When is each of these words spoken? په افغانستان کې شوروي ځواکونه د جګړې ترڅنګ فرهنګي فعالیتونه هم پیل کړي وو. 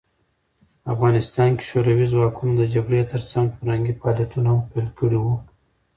په 0.81 0.87
افغانستان 0.93 1.49
کې 1.57 1.63
شوروي 1.71 2.07
ځواکونه 2.13 2.53
د 2.55 2.61
جګړې 2.73 3.09
ترڅنګ 3.11 3.47
فرهنګي 3.57 3.93
فعالیتونه 3.99 4.47
هم 4.53 4.61
پیل 4.71 4.87
کړي 4.99 5.17
وو. 5.23 5.35